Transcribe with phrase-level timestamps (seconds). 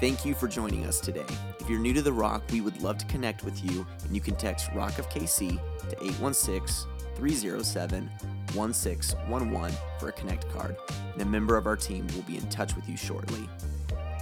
[0.00, 1.26] Thank you for joining us today.
[1.58, 4.22] If you're new to The Rock, we would love to connect with you, and you
[4.22, 8.10] can text Rock of KC to 816 307
[8.54, 10.74] 1611 for a Connect card,
[11.12, 13.46] and a member of our team will be in touch with you shortly.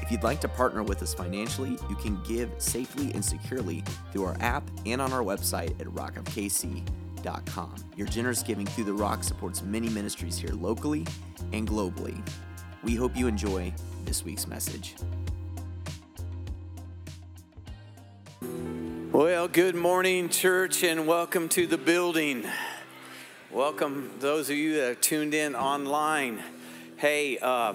[0.02, 4.24] If you'd like to partner with us financially, you can give safely and securely through
[4.24, 7.74] our app and on our website at rockofkc.com.
[7.94, 11.06] Your generous giving through The Rock supports many ministries here locally
[11.52, 12.20] and globally.
[12.82, 13.72] We hope you enjoy
[14.04, 14.96] this week's message.
[19.18, 22.46] Well, good morning, church, and welcome to the building.
[23.50, 26.40] Welcome those of you that have tuned in online.
[26.98, 27.74] Hey, uh,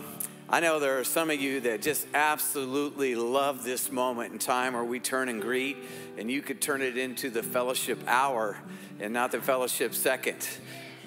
[0.49, 4.71] I know there are some of you that just absolutely love this moment in time
[4.71, 5.75] where we turn and greet,
[6.17, 8.55] and you could turn it into the fellowship hour
[9.01, 10.47] and not the fellowship second.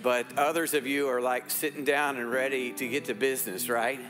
[0.02, 4.00] But others of you are like sitting down and ready to get to business, right?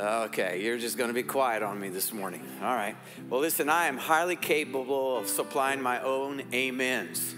[0.00, 2.42] Okay, you're just going to be quiet on me this morning.
[2.62, 2.96] All right.
[3.28, 7.34] Well, listen, I am highly capable of supplying my own amens.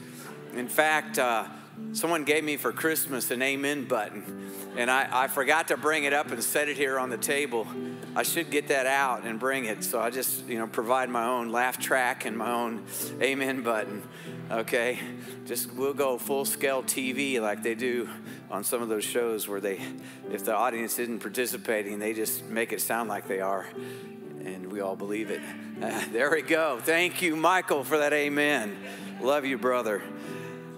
[0.55, 1.49] In fact, uh,
[1.93, 6.13] someone gave me for Christmas an amen button, and I, I forgot to bring it
[6.13, 7.67] up and set it here on the table.
[8.15, 9.83] I should get that out and bring it.
[9.83, 12.85] So I just, you know, provide my own laugh track and my own
[13.21, 14.05] amen button.
[14.51, 14.99] Okay?
[15.47, 18.09] Just we'll go full scale TV like they do
[18.51, 19.81] on some of those shows where they,
[20.31, 23.67] if the audience isn't participating, they just make it sound like they are.
[24.45, 25.41] And we all believe it.
[25.81, 26.81] Uh, there we go.
[26.83, 28.77] Thank you, Michael, for that amen.
[29.21, 30.03] Love you, brother.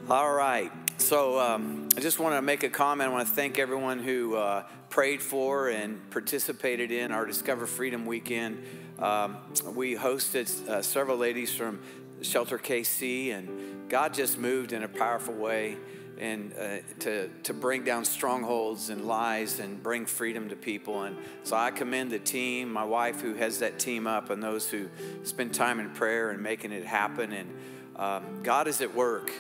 [0.09, 0.71] All right.
[0.99, 3.11] So um, I just want to make a comment.
[3.11, 8.07] I want to thank everyone who uh, prayed for and participated in our Discover Freedom
[8.07, 8.65] weekend.
[8.99, 9.39] Um,
[9.75, 11.81] we hosted uh, several ladies from
[12.25, 15.77] Shelter KC, and God just moved in a powerful way
[16.19, 21.03] and uh, to, to bring down strongholds and lies and bring freedom to people.
[21.03, 24.69] And so I commend the team, my wife who has that team up, and those
[24.69, 24.89] who
[25.25, 27.33] spend time in prayer and making it happen.
[27.33, 27.51] And
[27.97, 29.33] um, God is at work.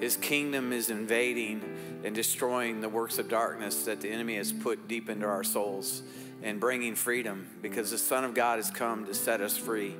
[0.00, 1.62] His kingdom is invading
[2.04, 6.02] and destroying the works of darkness that the enemy has put deep into our souls
[6.42, 9.94] and bringing freedom because the Son of God has come to set us free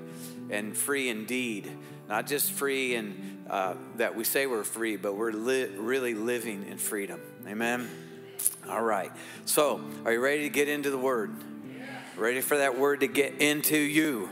[0.49, 1.71] and free indeed.
[2.11, 6.67] Not just free and uh, that we say we're free, but we're li- really living
[6.69, 7.21] in freedom.
[7.47, 7.89] Amen.
[8.69, 9.13] All right.
[9.45, 11.33] So, are you ready to get into the Word?
[12.17, 14.29] Ready for that Word to get into you?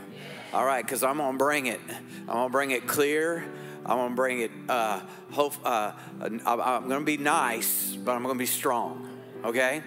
[0.53, 1.79] All right, because I'm gonna bring it.
[2.27, 3.45] I'm gonna bring it clear.
[3.85, 4.51] I'm gonna bring it.
[4.67, 4.99] Uh,
[5.31, 5.53] hope.
[5.63, 9.07] Uh, I'm gonna be nice, but I'm gonna be strong.
[9.45, 9.83] Okay,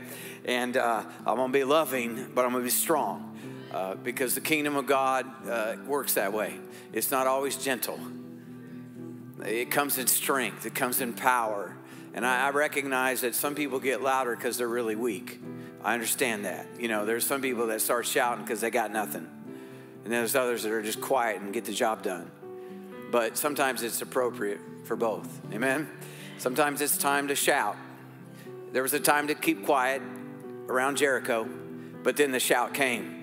[0.46, 3.31] and uh, I'm gonna be loving, but I'm gonna be strong.
[3.72, 6.58] Uh, because the kingdom of God uh, works that way.
[6.92, 7.98] It's not always gentle.
[9.42, 10.66] It comes in strength.
[10.66, 11.74] It comes in power.
[12.12, 15.40] And I, I recognize that some people get louder because they're really weak.
[15.82, 16.66] I understand that.
[16.78, 19.26] You know, there's some people that start shouting because they got nothing.
[20.04, 22.30] And there's others that are just quiet and get the job done.
[23.10, 25.40] But sometimes it's appropriate for both.
[25.50, 25.88] Amen?
[26.36, 27.76] Sometimes it's time to shout.
[28.72, 30.02] There was a time to keep quiet
[30.68, 31.48] around Jericho,
[32.02, 33.21] but then the shout came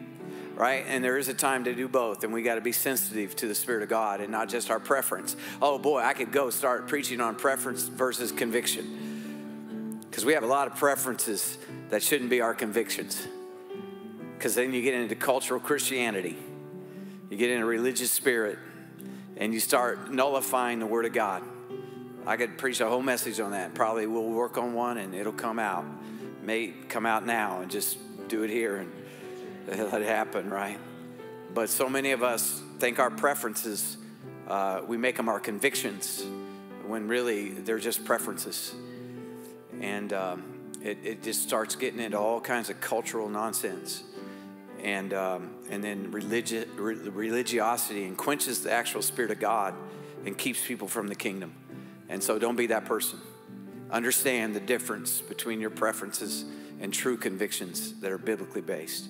[0.59, 0.83] right?
[0.89, 3.47] And there is a time to do both, and we got to be sensitive to
[3.47, 5.37] the Spirit of God and not just our preference.
[5.61, 10.01] Oh boy, I could go start preaching on preference versus conviction.
[10.01, 11.57] Because we have a lot of preferences
[11.91, 13.25] that shouldn't be our convictions.
[14.37, 16.35] Because then you get into cultural Christianity,
[17.29, 18.59] you get in a religious spirit,
[19.37, 21.41] and you start nullifying the Word of God.
[22.27, 23.73] I could preach a whole message on that.
[23.73, 25.85] Probably we'll work on one and it'll come out.
[26.43, 27.97] May come out now and just
[28.27, 28.91] do it here and
[29.91, 30.79] let it happen, right?
[31.53, 33.97] But so many of us think our preferences,
[34.47, 36.25] uh, we make them our convictions
[36.87, 38.73] when really they're just preferences.
[39.79, 40.43] And um,
[40.81, 44.03] it, it just starts getting into all kinds of cultural nonsense.
[44.81, 49.75] And, um, and then religi- religiosity and quenches the actual Spirit of God
[50.25, 51.53] and keeps people from the kingdom.
[52.07, 53.19] And so don't be that person.
[53.91, 56.45] Understand the difference between your preferences
[56.79, 59.09] and true convictions that are biblically based.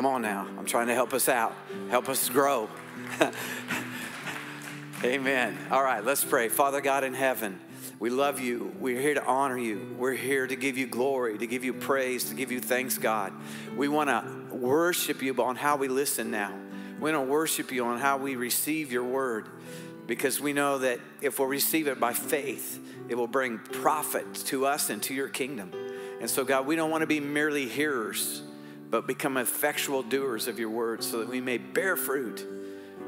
[0.00, 0.46] Come on now.
[0.58, 1.54] I'm trying to help us out,
[1.90, 2.70] help us grow.
[5.04, 5.58] Amen.
[5.70, 6.48] All right, let's pray.
[6.48, 7.60] Father God in heaven,
[7.98, 8.74] we love you.
[8.80, 9.94] We're here to honor you.
[9.98, 13.34] We're here to give you glory, to give you praise, to give you thanks, God.
[13.76, 16.54] We want to worship you on how we listen now.
[16.98, 19.48] We want to worship you on how we receive your word
[20.06, 22.80] because we know that if we'll receive it by faith,
[23.10, 25.72] it will bring profit to us and to your kingdom.
[26.22, 28.44] And so, God, we don't want to be merely hearers
[28.90, 32.46] but become effectual doers of your word so that we may bear fruit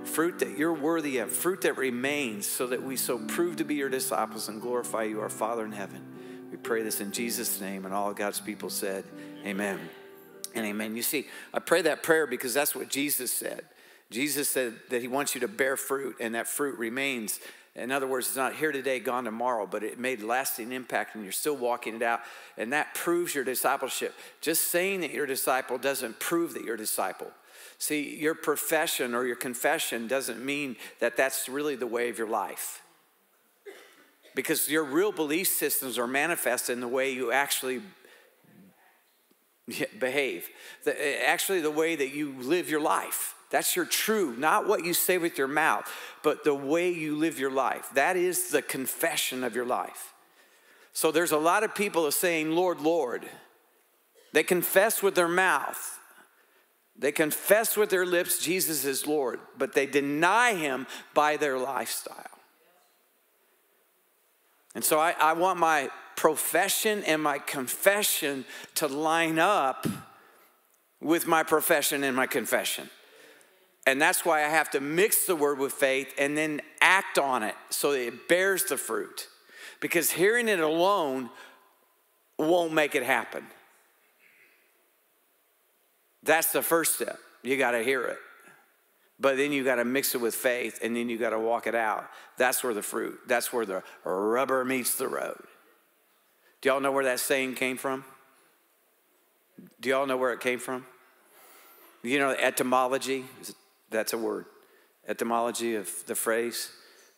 [0.05, 3.77] fruit that you're worthy of fruit that remains so that we so prove to be
[3.77, 6.03] your disciples and glorify you our father in heaven
[6.51, 9.05] we pray this in jesus name and all god's people said
[9.45, 9.79] amen
[10.55, 10.97] And amen.
[10.97, 13.65] You see, I pray that prayer because that's what Jesus said.
[14.11, 17.41] Jesus said that he wants you to bear fruit and that fruit remains.
[17.75, 21.25] In other words, it's not here today, gone tomorrow, but it made lasting impact and
[21.25, 22.21] you're still walking it out.
[22.59, 24.15] And that proves your discipleship.
[24.43, 27.31] Just saying that you're a disciple doesn't prove that you're a disciple.
[27.79, 32.29] See, your profession or your confession doesn't mean that that's really the way of your
[32.29, 32.83] life.
[34.35, 37.81] Because your real belief systems are manifest in the way you actually
[39.99, 40.49] behave,
[40.85, 43.35] the, eh, actually, the way that you live your life.
[43.53, 45.87] That's your true, not what you say with your mouth,
[46.23, 47.87] but the way you live your life.
[47.93, 50.15] That is the confession of your life.
[50.95, 53.27] So there's a lot of people saying, Lord, Lord.
[54.33, 55.99] They confess with their mouth,
[56.97, 62.17] they confess with their lips Jesus is Lord, but they deny him by their lifestyle.
[64.75, 68.47] And so I, I want my profession and my confession
[68.77, 69.87] to line up
[71.03, 72.89] with my profession and my confession.
[73.87, 77.43] And that's why I have to mix the word with faith and then act on
[77.43, 79.29] it so that it bears the fruit.
[79.81, 81.31] Because hearing it alone
[82.39, 83.45] won't make it happen.
[86.23, 87.19] That's the first step.
[87.43, 88.19] You got to hear it.
[89.19, 91.67] But then you got to mix it with faith and then you got to walk
[91.67, 92.09] it out.
[92.39, 95.41] That's where the fruit, that's where the rubber meets the road.
[96.61, 98.05] Do y'all know where that saying came from?
[99.81, 100.87] Do y'all know where it came from?
[102.03, 103.25] You know, the etymology,
[103.93, 104.47] that's a word.
[105.07, 106.71] Etymology of the phrase,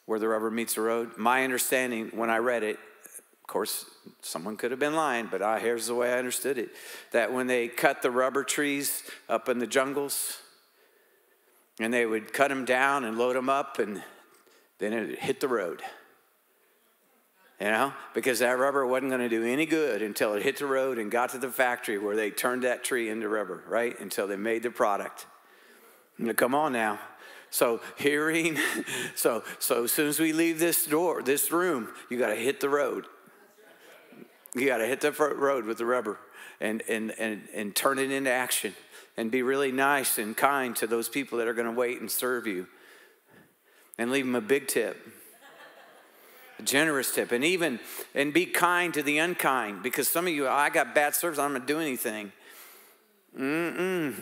[0.07, 1.17] where the rubber meets the road.
[1.17, 3.85] My understanding when I read it, of course,
[4.23, 6.71] someone could have been lying, but I, here's the way I understood it
[7.13, 10.39] that when they cut the rubber trees up in the jungles,
[11.81, 14.03] and they would cut them down and load them up, and
[14.79, 15.83] then it hit the road
[17.61, 20.67] you know, because that rubber wasn't going to do any good until it hit the
[20.67, 23.99] road and got to the factory where they turned that tree into rubber, right?
[24.01, 25.27] Until they made the product.
[26.37, 26.99] Come on now.
[27.51, 28.59] So hearing,
[29.15, 32.61] so so as soon as we leave this door, this room, you got to hit
[32.61, 33.07] the road.
[34.55, 36.19] You got to hit the road with the rubber
[36.61, 38.75] and and and and turn it into action
[39.17, 42.11] and be really nice and kind to those people that are going to wait and
[42.11, 42.67] serve you.
[43.97, 44.97] And leave them a big tip
[46.59, 47.81] a generous tip and even
[48.15, 51.39] and be kind to the unkind because some of you oh, i got bad service
[51.39, 52.33] i'm not doing anything
[53.39, 54.15] Mm-mm.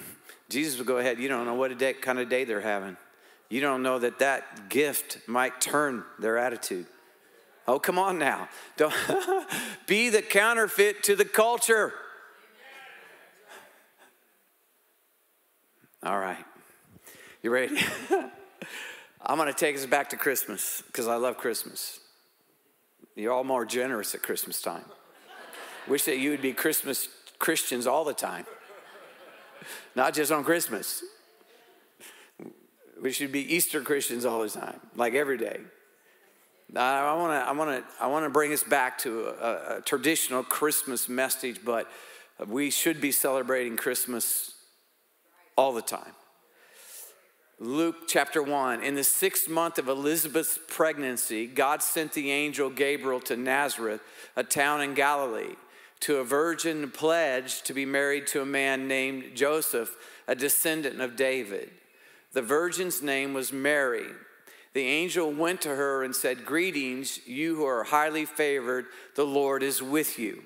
[0.53, 1.19] Jesus would go ahead.
[1.19, 2.97] You don't know what a day, kind of day they're having.
[3.49, 6.87] You don't know that that gift might turn their attitude.
[7.67, 8.49] Oh come on now.
[8.77, 8.95] Don't
[9.87, 11.93] be the counterfeit to the culture.
[16.03, 16.45] All right.
[17.43, 17.79] You ready?
[19.25, 22.01] I'm going to take us back to christmas because i love christmas.
[23.15, 24.85] You're all more generous at Christmas time.
[25.87, 27.09] Wish that you would be Christmas
[27.39, 28.47] Christians all the time,
[29.94, 31.03] not just on Christmas.
[33.03, 35.61] We should be Easter Christians all the time, like every day.
[36.75, 39.81] I want to I want to I want to bring us back to a, a
[39.82, 41.91] traditional Christmas message, but
[42.47, 44.55] we should be celebrating Christmas
[45.56, 46.12] all the time.
[47.58, 48.82] Luke chapter 1.
[48.82, 54.00] In the sixth month of Elizabeth's pregnancy, God sent the angel Gabriel to Nazareth,
[54.35, 55.55] a town in Galilee,
[56.03, 59.97] to a virgin pledged to be married to a man named Joseph,
[60.29, 61.71] a descendant of David.
[62.33, 64.06] The virgin's name was Mary.
[64.75, 69.63] The angel went to her and said, Greetings, you who are highly favored, the Lord
[69.63, 70.43] is with you.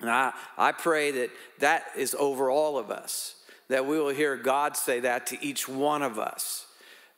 [0.00, 3.34] And I, I pray that that is over all of us
[3.68, 6.66] that we will hear God say that to each one of us,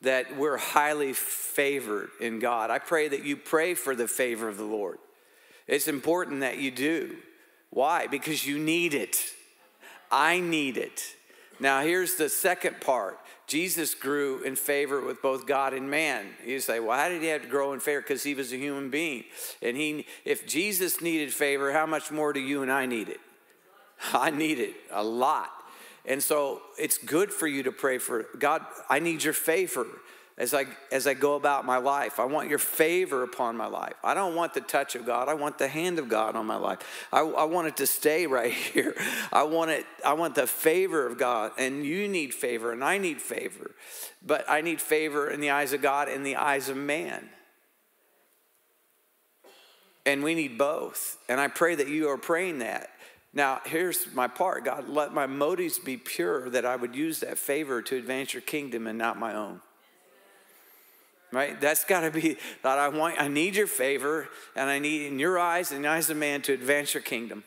[0.01, 2.69] that we're highly favored in God.
[2.69, 4.97] I pray that you pray for the favor of the Lord.
[5.67, 7.15] It's important that you do.
[7.71, 8.07] Why?
[8.07, 9.17] Because you need it.
[10.11, 11.01] I need it.
[11.59, 13.17] Now, here's the second part.
[13.47, 16.25] Jesus grew in favor with both God and man.
[16.45, 18.01] You say, well, how did he have to grow in favor?
[18.01, 19.25] Because he was a human being.
[19.61, 23.19] And he, if Jesus needed favor, how much more do you and I need it?
[24.13, 25.51] I need it a lot.
[26.05, 29.85] And so it's good for you to pray for God, I need your favor
[30.37, 32.19] as I as I go about my life.
[32.19, 33.93] I want your favor upon my life.
[34.03, 35.29] I don't want the touch of God.
[35.29, 36.79] I want the hand of God on my life.
[37.11, 38.95] I, I want it to stay right here.
[39.31, 41.51] I want it, I want the favor of God.
[41.57, 43.71] And you need favor, and I need favor.
[44.25, 47.29] But I need favor in the eyes of God and the eyes of man.
[50.05, 51.17] And we need both.
[51.29, 52.89] And I pray that you are praying that.
[53.33, 57.37] Now, here's my part God, let my motives be pure that I would use that
[57.37, 59.61] favor to advance your kingdom and not my own.
[61.31, 61.59] Right?
[61.61, 65.17] That's got to be that I want, I need your favor, and I need in
[65.17, 67.43] your eyes and the eyes of man to advance your kingdom.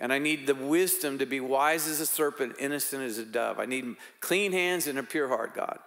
[0.00, 3.60] And I need the wisdom to be wise as a serpent, innocent as a dove.
[3.60, 5.78] I need clean hands and a pure heart, God.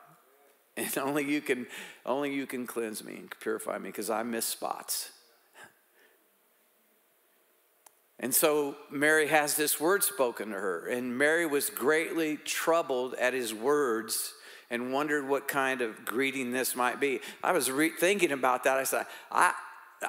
[0.77, 1.67] And only you can,
[2.05, 5.11] only you can cleanse me and purify me because I miss spots.
[8.19, 13.33] And so Mary has this word spoken to her, and Mary was greatly troubled at
[13.33, 14.33] his words
[14.69, 17.19] and wondered what kind of greeting this might be.
[17.43, 17.69] I was
[18.00, 18.77] thinking about that.
[18.77, 19.53] I said, I,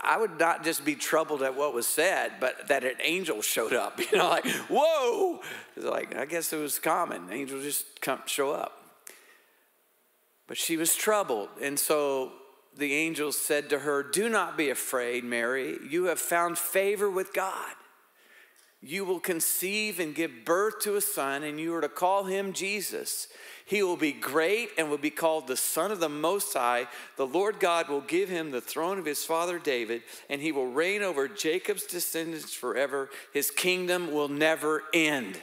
[0.03, 3.73] I would not just be troubled at what was said, but that an angel showed
[3.73, 4.01] up.
[4.13, 5.41] You know, like, whoa!
[5.77, 7.29] It's like, I guess it was common.
[7.31, 8.73] Angels just come show up.
[10.47, 11.49] But she was troubled.
[11.61, 12.33] And so
[12.77, 15.79] the angel said to her, Do not be afraid, Mary.
[15.89, 17.75] You have found favor with God.
[18.81, 22.53] You will conceive and give birth to a son, and you are to call him
[22.53, 23.27] Jesus.
[23.67, 26.87] He will be great and will be called the Son of the Most High.
[27.17, 30.69] The Lord God will give him the throne of his father David, and he will
[30.69, 33.11] reign over Jacob's descendants forever.
[33.35, 35.41] His kingdom will never end.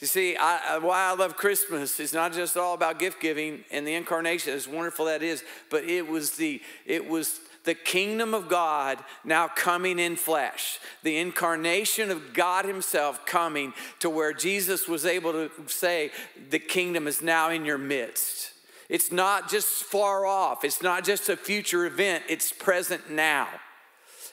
[0.00, 3.86] You see, I, why I love Christmas is not just all about gift giving and
[3.86, 8.48] the incarnation, as wonderful that is, but it was the it was the kingdom of
[8.48, 15.04] God now coming in flesh, the incarnation of God Himself coming to where Jesus was
[15.04, 16.10] able to say,
[16.50, 18.52] The kingdom is now in your midst.
[18.88, 23.48] It's not just far off, it's not just a future event, it's present now.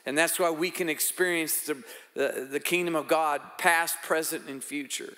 [0.06, 1.84] And that's why we can experience the,
[2.16, 5.14] the, the kingdom of God past, present, and future.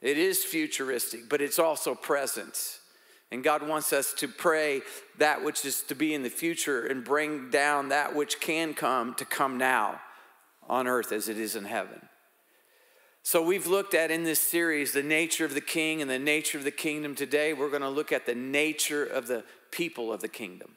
[0.00, 2.79] It is futuristic, but it's also present.
[3.32, 4.82] And God wants us to pray
[5.18, 9.14] that which is to be in the future and bring down that which can come
[9.14, 10.00] to come now
[10.68, 12.08] on earth as it is in heaven.
[13.22, 16.56] So, we've looked at in this series the nature of the king and the nature
[16.56, 17.14] of the kingdom.
[17.14, 20.76] Today, we're going to look at the nature of the people of the kingdom.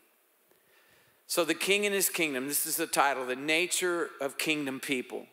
[1.25, 5.25] So, the king and his kingdom, this is the title, The Nature of Kingdom People.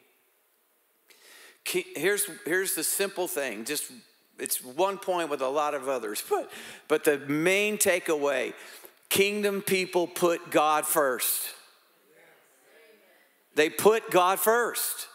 [1.64, 3.90] Here's, here's the simple thing, just
[4.40, 6.50] it's one point with a lot of others, but,
[6.88, 8.54] but the main takeaway
[9.09, 11.50] kingdom people put God first.
[13.56, 15.09] They put God first.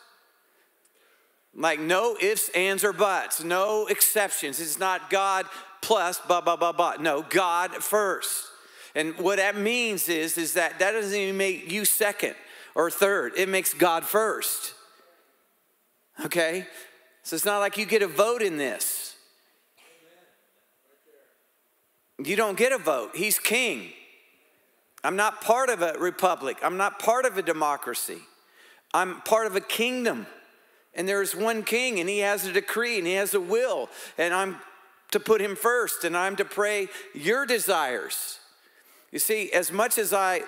[1.56, 4.60] Like no ifs, ands, or buts, no exceptions.
[4.60, 5.46] It's not God
[5.82, 6.96] plus blah, blah, blah, blah.
[7.00, 8.48] No, God first.
[8.94, 12.36] And what that means is, is that that doesn't even make you second
[12.76, 13.34] or third.
[13.38, 14.74] It makes God first.
[16.26, 16.66] Okay?
[17.24, 18.95] So it's not like you get a vote in this.
[22.24, 23.12] You don't get a vote.
[23.16, 23.90] He's king.
[25.04, 26.58] I'm not part of a republic.
[26.64, 28.20] I'm not part of a democracy.
[28.94, 30.26] I'm part of a kingdom.
[30.94, 33.90] And there's one king, and he has a decree, and he has a will.
[34.18, 34.58] And I'm
[35.12, 38.40] to put him first, and I'm to pray your desires.
[39.12, 40.42] You see, as much as I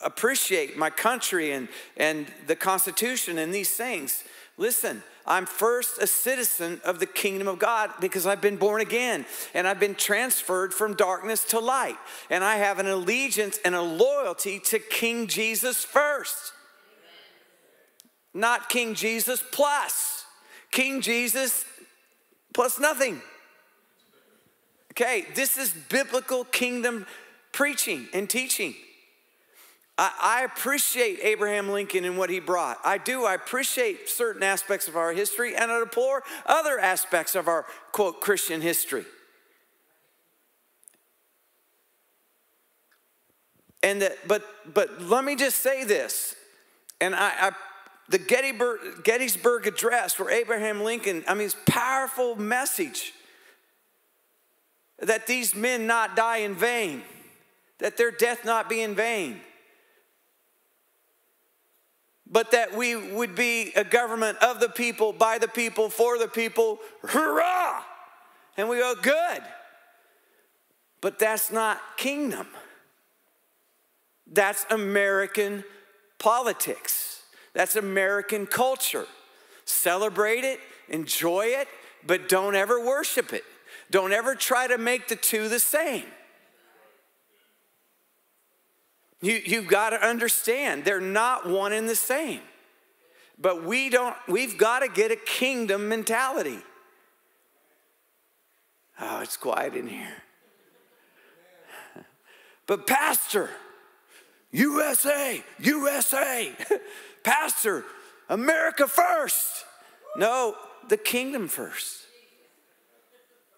[0.00, 4.24] appreciate my country and, and the Constitution and these things,
[4.60, 9.24] listen, I'm first a citizen of the kingdom of God because I've been born again
[9.54, 11.96] and I've been transferred from darkness to light.
[12.28, 16.52] And I have an allegiance and a loyalty to King Jesus first.
[18.34, 20.24] Not King Jesus plus.
[20.70, 21.64] King Jesus
[22.52, 23.20] plus nothing.
[24.92, 27.06] Okay, this is biblical kingdom
[27.52, 28.74] preaching and teaching.
[30.00, 32.78] I, I appreciate Abraham Lincoln and what he brought.
[32.82, 33.26] I do.
[33.26, 38.22] I appreciate certain aspects of our history and I deplore other aspects of our, quote,
[38.22, 39.04] Christian history.
[43.82, 44.42] And that, but
[44.72, 46.34] but let me just say this,
[47.00, 47.52] and I, I
[48.08, 53.14] the Gettysburg, Gettysburg Address, where Abraham Lincoln, I mean, it's powerful message
[54.98, 57.02] that these men not die in vain,
[57.78, 59.40] that their death not be in vain
[62.30, 66.28] but that we would be a government of the people, by the people, for the
[66.28, 66.78] people.
[67.02, 67.82] Hurrah!
[68.56, 69.42] And we go, good.
[71.00, 72.46] But that's not kingdom.
[74.30, 75.64] That's American
[76.18, 77.22] politics.
[77.52, 79.06] That's American culture.
[79.64, 81.68] Celebrate it, enjoy it,
[82.06, 83.44] but don't ever worship it.
[83.90, 86.04] Don't ever try to make the two the same.
[89.20, 92.40] You, you've got to understand, they're not one and the same.
[93.38, 96.58] But we don't, we've got to get a kingdom mentality.
[99.00, 100.22] Oh, it's quiet in here.
[102.66, 103.50] But, Pastor,
[104.52, 106.52] USA, USA,
[107.24, 107.84] Pastor,
[108.28, 109.64] America first.
[110.16, 110.54] No,
[110.88, 112.06] the kingdom first.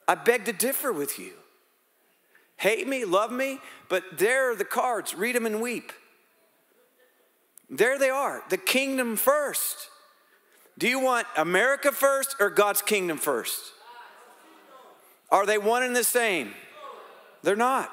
[0.08, 1.32] I beg to differ with you.
[2.62, 5.16] Hate me, love me, but there are the cards.
[5.16, 5.90] Read them and weep.
[7.68, 9.88] There they are, the kingdom first.
[10.78, 13.60] Do you want America first or God's kingdom first?
[15.28, 16.54] Are they one and the same?
[17.42, 17.90] They're not.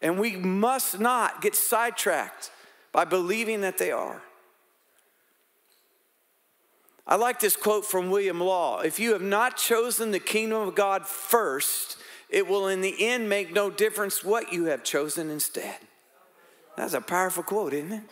[0.00, 2.52] And we must not get sidetracked
[2.92, 4.22] by believing that they are.
[7.04, 10.76] I like this quote from William Law If you have not chosen the kingdom of
[10.76, 11.96] God first,
[12.28, 15.76] it will in the end make no difference what you have chosen instead.
[16.76, 18.02] That's a powerful quote, isn't it?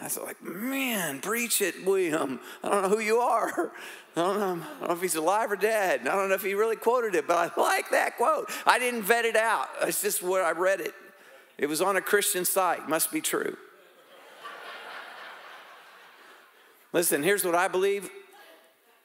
[0.00, 2.40] I was like, man, preach it, William.
[2.62, 3.72] I don't know who you are.
[4.16, 6.02] I don't, know, I don't know if he's alive or dead.
[6.02, 8.50] I don't know if he really quoted it, but I like that quote.
[8.66, 9.68] I didn't vet it out.
[9.82, 10.92] It's just where I read it.
[11.56, 12.88] It was on a Christian site.
[12.88, 13.56] Must be true.
[16.92, 18.10] Listen, here's what I believe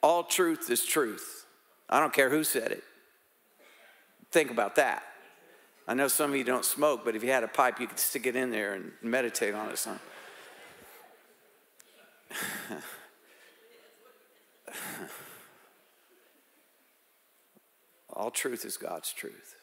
[0.02, 1.46] all truth is truth.
[1.90, 2.84] I don't care who said it.
[4.38, 5.02] Think about that.
[5.88, 7.98] I know some of you don't smoke, but if you had a pipe, you could
[7.98, 10.00] stick it in there and meditate on it some.
[18.14, 19.56] All truth is God's truth,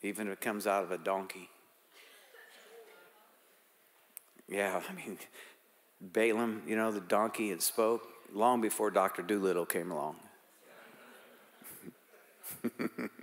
[0.00, 1.50] even if it comes out of a donkey.
[4.48, 5.18] Yeah, I mean,
[6.00, 9.22] Balaam, you know, the donkey had spoke long before Dr.
[9.22, 10.20] Dolittle came along.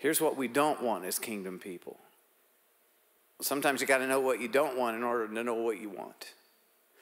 [0.00, 1.98] Here's what we don't want as kingdom people.
[3.42, 5.90] Sometimes you got to know what you don't want in order to know what you
[5.90, 6.32] want.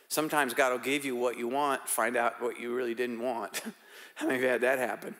[0.08, 3.62] Sometimes God will give you what you want, find out what you really didn't want.
[4.16, 5.14] How many of you had that happen?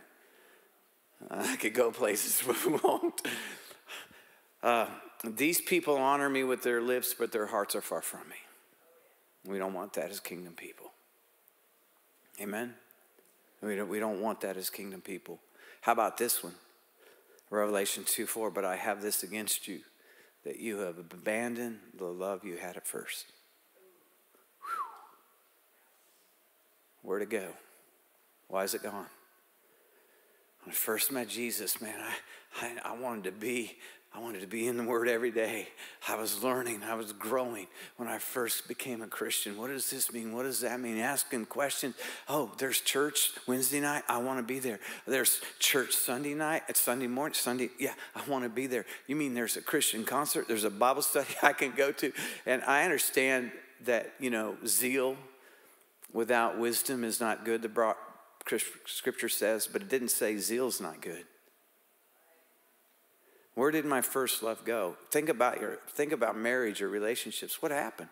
[1.31, 3.23] Uh, I could go places, but we won't.
[4.61, 4.87] Uh,
[5.23, 8.37] these people honor me with their lips, but their hearts are far from me.
[9.47, 10.91] We don't want that as kingdom people.
[12.41, 12.75] Amen?
[13.63, 15.39] We don't, we don't want that as kingdom people.
[15.83, 16.55] How about this one?
[17.51, 19.81] Revelation 2 4, but I have this against you,
[20.45, 23.27] that you have abandoned the love you had at first.
[24.61, 24.69] Whew.
[27.03, 27.49] Where to go?
[28.49, 29.07] Why is it gone?
[30.65, 33.79] When I first met Jesus, man, I, I, I wanted to be
[34.15, 35.69] I wanted to be in the Word every day.
[36.09, 37.67] I was learning, I was growing
[37.99, 39.57] when I first became a Christian.
[39.57, 40.33] What does this mean?
[40.33, 40.99] What does that mean?
[40.99, 41.95] Asking questions.
[42.29, 44.05] Oh, there's church Wednesday night.
[44.09, 44.81] I want to be there.
[45.07, 46.63] There's church Sunday night.
[46.69, 47.35] It's Sunday morning.
[47.35, 48.87] Sunday, yeah, I want to be there.
[49.07, 50.49] You mean there's a Christian concert?
[50.49, 52.11] There's a Bible study I can go to?
[52.47, 53.53] And I understand
[53.85, 55.17] that, you know, zeal
[56.13, 57.95] without wisdom is not good, the
[58.87, 61.25] scripture says, but it didn't say zeal's not good.
[63.59, 64.95] Where did my first love go?
[65.11, 67.61] Think about your think about marriage or relationships.
[67.61, 68.09] What happened?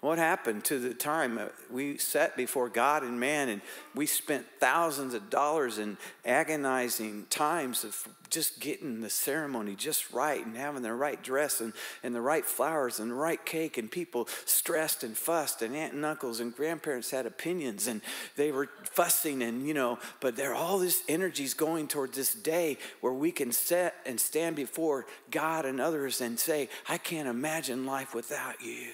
[0.00, 1.38] What happened to the time
[1.70, 3.60] we sat before God and man and
[3.94, 10.46] we spent thousands of dollars in agonizing times of just getting the ceremony just right
[10.46, 13.90] and having the right dress and, and the right flowers and the right cake and
[13.90, 18.00] people stressed and fussed and aunt and uncles and grandparents had opinions and
[18.36, 22.78] they were fussing and you know but there all this energy's going toward this day
[23.02, 27.84] where we can sit and stand before God and others and say I can't imagine
[27.84, 28.92] life without you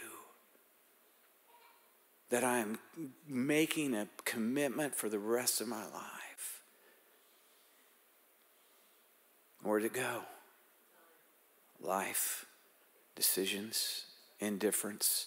[2.31, 2.79] that I am
[3.29, 6.63] making a commitment for the rest of my life.
[9.63, 10.23] Where'd it go?
[11.81, 12.47] Life,
[13.15, 14.07] decisions,
[14.41, 15.27] indifference,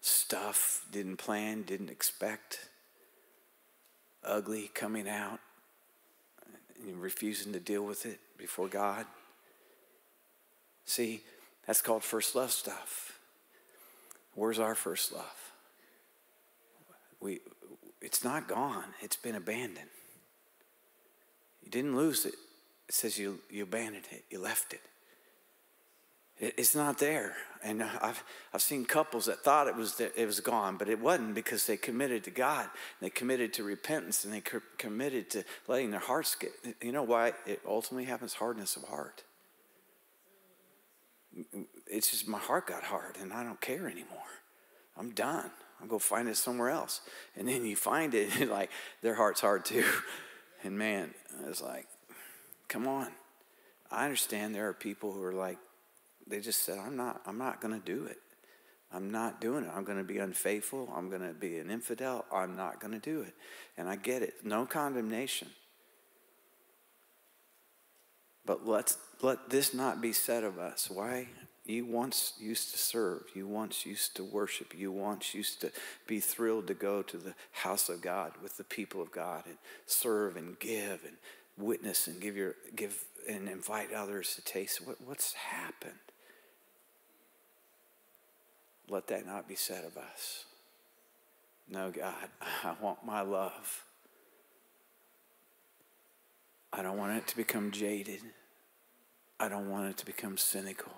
[0.00, 2.68] stuff didn't plan, didn't expect,
[4.24, 5.40] ugly coming out,
[6.84, 9.06] and refusing to deal with it before God.
[10.84, 11.22] See,
[11.66, 13.18] that's called first love stuff.
[14.34, 15.45] Where's our first love?
[17.20, 17.40] We,
[18.00, 19.90] it's not gone, it's been abandoned.
[21.62, 22.34] You didn't lose it.
[22.88, 24.80] It says you, you abandoned it, you left it.
[26.38, 27.34] it it's not there.
[27.64, 28.22] And I've,
[28.54, 31.76] I've seen couples that thought it was, it was gone, but it wasn't because they
[31.76, 32.68] committed to God.
[33.00, 36.52] They committed to repentance and they co- committed to letting their hearts get.
[36.80, 38.34] You know why it ultimately happens?
[38.34, 39.24] Hardness of heart.
[41.88, 44.20] It's just my heart got hard and I don't care anymore.
[44.96, 45.50] I'm done.
[45.80, 47.00] I'll go find it somewhere else.
[47.36, 48.70] And then you find it, and like
[49.02, 49.84] their heart's hard too.
[50.64, 51.12] And man,
[51.46, 51.86] it's like,
[52.66, 53.08] come on.
[53.90, 55.58] I understand there are people who are like,
[56.26, 58.18] they just said, I'm not, I'm not gonna do it.
[58.92, 59.70] I'm not doing it.
[59.72, 60.92] I'm to be unfaithful.
[60.96, 62.24] I'm to be an infidel.
[62.32, 63.34] I'm not to do it.
[63.76, 64.34] And I get it.
[64.44, 65.48] No condemnation.
[68.44, 70.88] But let's let this not be said of us.
[70.88, 71.28] Why?
[71.66, 73.24] You once used to serve.
[73.34, 74.72] You once used to worship.
[74.76, 75.72] You once used to
[76.06, 79.56] be thrilled to go to the house of God with the people of God and
[79.84, 81.16] serve and give and
[81.58, 84.86] witness and give your give and invite others to taste.
[84.86, 85.94] What, what's happened?
[88.88, 90.44] Let that not be said of us.
[91.68, 92.14] No, God,
[92.64, 93.82] I want my love.
[96.72, 98.20] I don't want it to become jaded.
[99.40, 100.92] I don't want it to become cynical.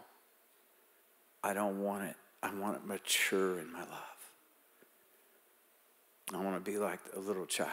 [1.43, 2.17] I don't want it.
[2.43, 4.19] I want it mature in my love.
[6.33, 7.71] I want to be like a little child.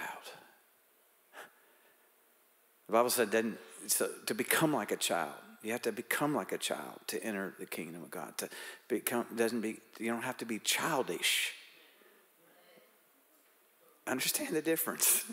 [2.88, 5.34] The Bible said doesn't, so to become like a child.
[5.64, 8.38] You have to become like a child to enter the kingdom of God.
[8.38, 8.50] To
[8.88, 11.54] become doesn't be you don't have to be childish.
[14.06, 15.26] Understand the difference.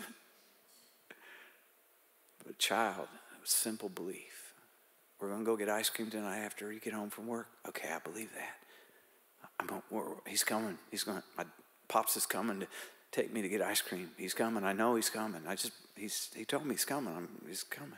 [2.45, 3.07] but child,
[3.43, 4.32] simple belief.
[5.23, 7.47] We're gonna go get ice cream tonight after you get home from work.
[7.69, 8.57] Okay, I believe that.
[9.57, 9.81] I'm going,
[10.27, 10.77] he's coming.
[10.91, 11.23] He's going.
[11.37, 11.45] My
[11.87, 12.67] pops is coming to
[13.09, 14.09] take me to get ice cream.
[14.17, 14.65] He's coming.
[14.65, 15.41] I know he's coming.
[15.47, 17.15] I just he's he told me he's coming.
[17.15, 17.93] I'm, he's coming.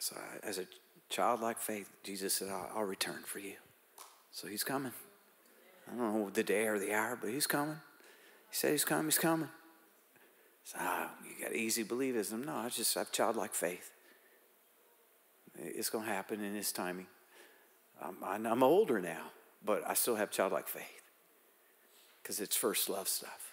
[0.00, 0.66] So I, as a
[1.08, 3.54] childlike faith, Jesus said, I'll, I'll return for you.
[4.32, 4.92] So he's coming.
[5.90, 7.76] I don't know the day or the hour, but he's coming.
[8.50, 9.06] He said he's coming.
[9.06, 9.48] He's coming.
[10.64, 12.44] So oh, you got easy believism.
[12.44, 13.91] No, I just have childlike faith.
[15.58, 17.06] It's going to happen in His timing.
[18.00, 19.30] I'm, I'm older now,
[19.64, 21.02] but I still have childlike faith
[22.22, 23.52] because it's first love stuff.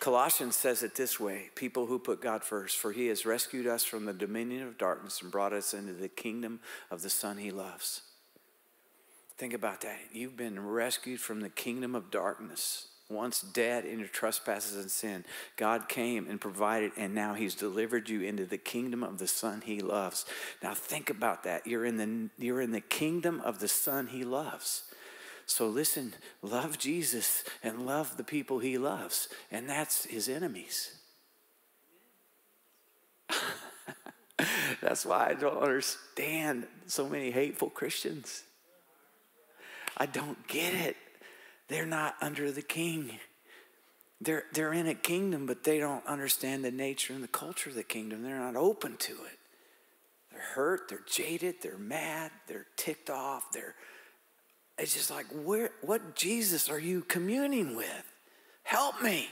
[0.00, 3.84] Colossians says it this way people who put God first, for he has rescued us
[3.84, 7.50] from the dominion of darkness and brought us into the kingdom of the Son he
[7.50, 8.02] loves.
[9.36, 9.98] Think about that.
[10.12, 12.88] You've been rescued from the kingdom of darkness.
[13.10, 15.24] Once dead in your trespasses and sin,
[15.56, 19.62] God came and provided, and now He's delivered you into the kingdom of the Son
[19.64, 20.24] He loves.
[20.62, 21.66] Now think about that.
[21.66, 24.84] You're in the, you're in the kingdom of the Son He loves.
[25.46, 30.96] So listen, love Jesus and love the people he loves, and that's his enemies.
[34.80, 38.44] that's why I don't understand so many hateful Christians.
[39.96, 40.96] I don't get it.
[41.68, 43.18] They're not under the king.
[44.20, 47.76] They're, they're in a kingdom, but they don't understand the nature and the culture of
[47.76, 48.22] the kingdom.
[48.22, 49.38] They're not open to it.
[50.30, 53.74] They're hurt, they're jaded, they're mad, they're ticked off, they're
[54.78, 58.12] it's just like, where, what Jesus are you communing with?
[58.64, 59.28] Help me.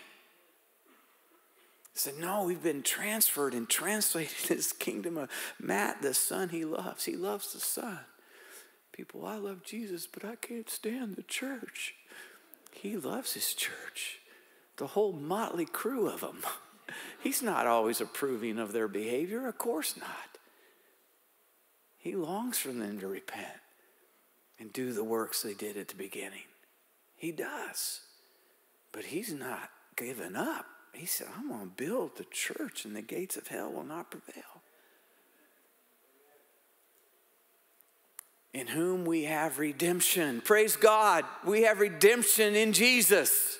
[1.92, 6.64] He said, No, we've been transferred and translated this kingdom of Matt, the son he
[6.64, 7.04] loves.
[7.04, 7.98] He loves the son.
[8.92, 11.94] People, I love Jesus, but I can't stand the church.
[12.72, 14.18] He loves his church,
[14.76, 16.38] the whole motley crew of them.
[17.22, 20.38] He's not always approving of their behavior, of course not.
[21.96, 23.60] He longs for them to repent
[24.58, 26.42] and do the works they did at the beginning.
[27.16, 28.00] He does.
[28.90, 30.66] But he's not giving up.
[30.92, 34.10] He said, I'm going to build the church, and the gates of hell will not
[34.10, 34.61] prevail.
[38.52, 40.42] In whom we have redemption.
[40.42, 41.24] Praise God.
[41.44, 43.58] We have redemption in Jesus.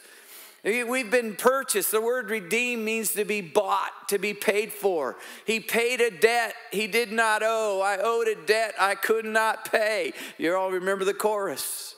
[0.65, 1.91] We've been purchased.
[1.91, 5.17] The word redeem means to be bought, to be paid for.
[5.45, 7.81] He paid a debt he did not owe.
[7.81, 10.13] I owed a debt I could not pay.
[10.39, 11.97] You all remember the chorus.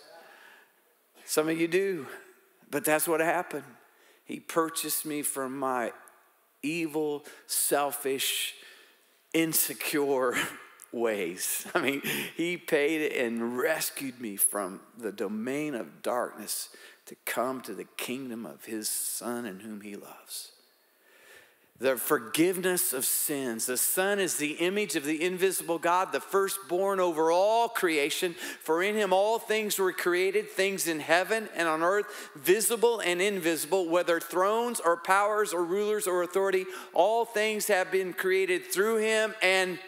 [1.26, 2.06] Some of you do,
[2.70, 3.64] but that's what happened.
[4.24, 5.92] He purchased me from my
[6.62, 8.54] evil, selfish,
[9.34, 10.34] insecure
[10.94, 11.66] ways.
[11.74, 12.02] I mean,
[12.36, 16.70] he paid and rescued me from the domain of darkness
[17.06, 20.52] to come to the kingdom of his Son in whom he loves.
[21.80, 23.66] The forgiveness of sins.
[23.66, 28.36] The Son is the image of the invisible God, the firstborn over all creation.
[28.62, 33.20] For in him all things were created, things in heaven and on earth, visible and
[33.20, 36.64] invisible, whether thrones or powers or rulers or authority.
[36.92, 39.78] All things have been created through him and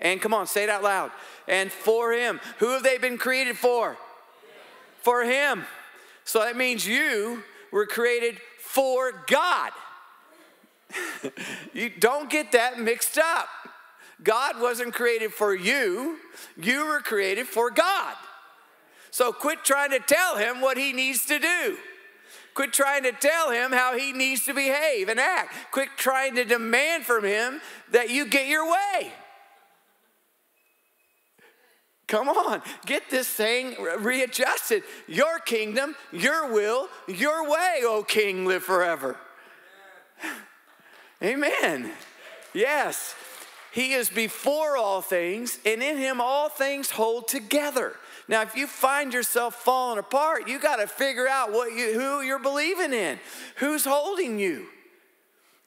[0.00, 1.10] and come on, say it out loud.
[1.46, 2.40] And for him.
[2.58, 3.96] Who have they been created for?
[5.02, 5.64] For him.
[6.24, 9.72] So that means you were created for God.
[11.72, 13.48] you don't get that mixed up.
[14.22, 16.18] God wasn't created for you,
[16.56, 18.14] you were created for God.
[19.10, 21.78] So quit trying to tell him what he needs to do.
[22.54, 25.54] Quit trying to tell him how he needs to behave and act.
[25.72, 27.60] Quit trying to demand from him
[27.90, 29.12] that you get your way.
[32.10, 34.82] Come on, get this thing readjusted.
[35.06, 39.16] Your kingdom, your will, your way, O King, live forever.
[41.22, 41.92] Amen.
[42.52, 43.14] Yes,
[43.72, 47.94] He is before all things, and in Him all things hold together.
[48.26, 52.22] Now, if you find yourself falling apart, you got to figure out what you, who
[52.22, 53.20] you're believing in,
[53.58, 54.66] who's holding you.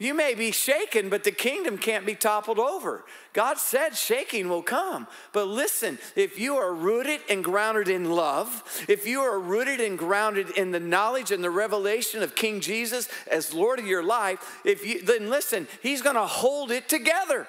[0.04, 3.06] You may be shaken, but the kingdom can't be toppled over.
[3.32, 5.08] God said shaking will come.
[5.32, 9.98] But listen, if you are rooted and grounded in love, if you are rooted and
[9.98, 14.60] grounded in the knowledge and the revelation of King Jesus as Lord of your life,
[14.66, 17.48] if you then listen, he's going to hold it together.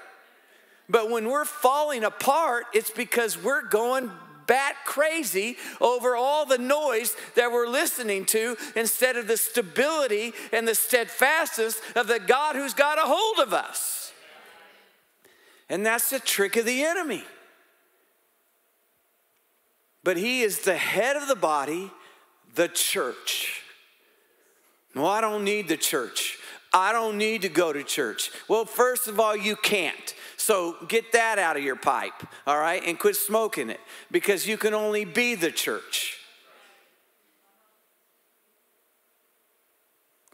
[0.89, 4.13] But when we're falling apart, it's because we're going
[4.47, 10.67] bat crazy over all the noise that we're listening to instead of the stability and
[10.67, 14.13] the steadfastness of the God who's got a hold of us.
[15.69, 17.25] And that's the trick of the enemy.
[20.03, 21.91] But he is the head of the body,
[22.55, 23.63] the church.
[24.95, 26.39] No, I don't need the church.
[26.73, 28.31] I don't need to go to church.
[28.49, 30.15] Well, first of all, you can't.
[30.45, 32.13] So get that out of your pipe,
[32.47, 32.83] all right?
[32.85, 33.81] And quit smoking it
[34.11, 36.19] because you can only be the church.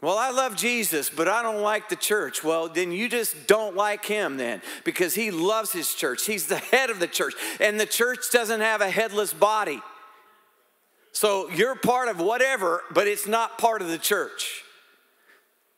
[0.01, 2.43] Well, I love Jesus, but I don't like the church.
[2.43, 6.25] Well, then you just don't like him then because he loves his church.
[6.25, 9.81] He's the head of the church, and the church doesn't have a headless body.
[11.13, 14.65] So you're part of whatever, but it's not part of the church.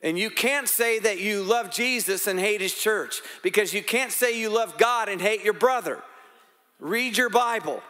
[0.03, 4.11] And you can't say that you love Jesus and hate his church because you can't
[4.11, 6.03] say you love God and hate your brother.
[6.79, 7.81] Read your Bible.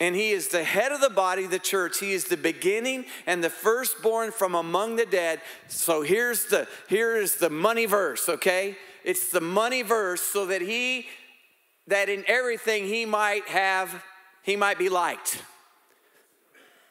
[0.00, 1.98] And he is the head of the body, the church.
[1.98, 5.42] He is the beginning and the firstborn from among the dead.
[5.66, 8.76] So here's the here is the money verse, okay?
[9.04, 11.06] It's the money verse so that he
[11.88, 14.02] that in everything he might have
[14.42, 15.42] he might be liked.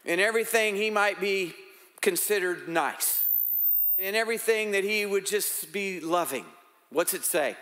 [0.06, 1.56] In everything he might be
[2.02, 3.28] considered nice.
[3.98, 6.46] In everything that he would just be loving.
[6.92, 7.56] What's it say?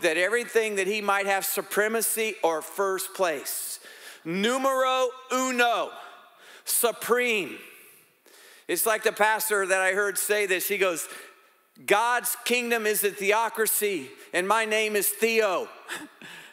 [0.00, 3.80] That everything that he might have supremacy or first place.
[4.24, 5.90] Numero uno,
[6.64, 7.58] supreme.
[8.68, 10.68] It's like the pastor that I heard say this.
[10.68, 11.08] He goes,
[11.86, 15.68] God's kingdom is a theocracy, and my name is Theo.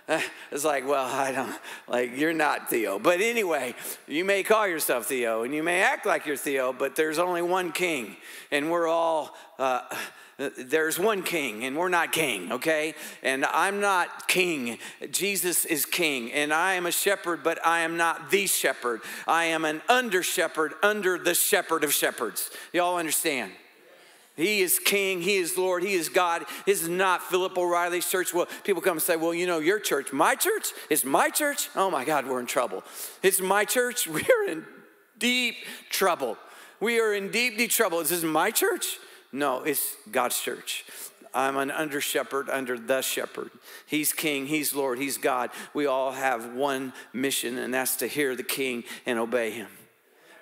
[0.51, 1.55] it's like, well, I don't,
[1.87, 2.99] like, you're not Theo.
[2.99, 3.75] But anyway,
[4.07, 7.41] you may call yourself Theo and you may act like you're Theo, but there's only
[7.41, 8.17] one king,
[8.51, 9.81] and we're all, uh,
[10.57, 12.95] there's one king, and we're not king, okay?
[13.21, 14.79] And I'm not king.
[15.11, 19.01] Jesus is king, and I am a shepherd, but I am not the shepherd.
[19.27, 22.49] I am an under shepherd under the shepherd of shepherds.
[22.71, 23.51] Y'all understand?
[24.39, 26.45] He is king, he is Lord, he is God.
[26.65, 28.33] This is not Phillip O'Reilly's church.
[28.33, 31.67] Well, people come and say, Well, you know, your church, my church is my church.
[31.75, 32.85] Oh my God, we're in trouble.
[33.21, 34.07] It's my church.
[34.07, 34.65] We're in
[35.17, 35.55] deep
[35.89, 36.37] trouble.
[36.79, 37.99] We are in deep, deep trouble.
[37.99, 38.97] Is this my church?
[39.33, 40.85] No, it's God's church.
[41.33, 43.51] I'm an under shepherd under the shepherd.
[43.85, 45.49] He's king, he's Lord, he's God.
[45.73, 49.67] We all have one mission, and that's to hear the king and obey him.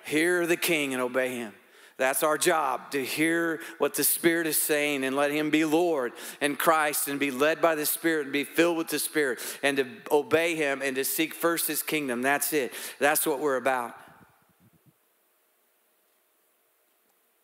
[0.04, 1.52] Hear the king and obey him.
[1.98, 6.12] That's our job to hear what the Spirit is saying and let Him be Lord
[6.40, 9.76] and Christ and be led by the Spirit and be filled with the Spirit and
[9.76, 12.22] to obey Him and to seek first His kingdom.
[12.22, 12.72] That's it.
[13.00, 13.96] That's what we're about.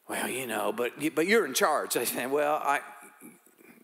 [0.09, 1.97] Well, you know, but but you're in charge.
[1.97, 2.81] I said, well, I.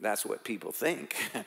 [0.00, 1.14] That's what people think.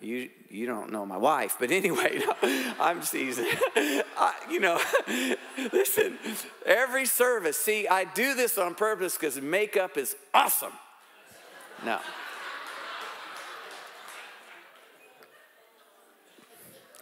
[0.00, 3.48] you you don't know my wife, but anyway, no, I'm seasoned.
[3.76, 4.80] I, you know,
[5.72, 6.18] listen,
[6.64, 7.56] every service.
[7.56, 10.72] See, I do this on purpose because makeup is awesome.
[11.84, 11.98] No.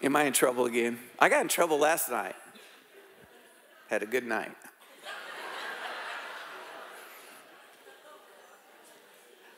[0.02, 0.98] Am I in trouble again?
[1.18, 2.34] I got in trouble last night.
[3.88, 4.52] Had a good night.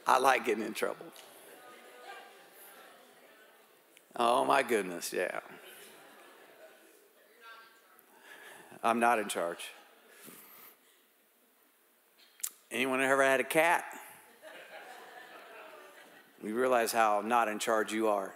[0.06, 1.06] I like getting in trouble.
[4.18, 5.40] Oh my goodness, yeah.
[8.82, 9.70] I'm not in charge.
[12.70, 13.84] Anyone ever had a cat?
[16.42, 18.34] You realize how not in charge you are.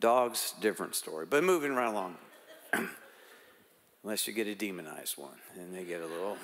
[0.00, 1.26] Dogs, different story.
[1.28, 2.16] But moving right along.
[4.02, 6.38] Unless you get a demonized one, and they get a little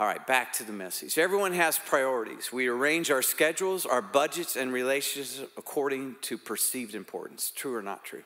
[0.00, 1.18] all right, back to the message.
[1.18, 2.50] Everyone has priorities.
[2.50, 7.52] We arrange our schedules, our budgets, and relationships according to perceived importance.
[7.54, 8.22] True or not true?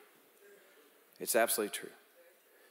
[1.19, 1.89] It's absolutely true.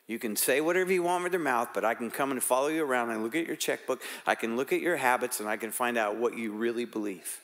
[0.06, 2.68] You can say whatever you want with your mouth, but I can come and follow
[2.68, 4.00] you around and look at your checkbook.
[4.26, 7.40] I can look at your habits and I can find out what you really believe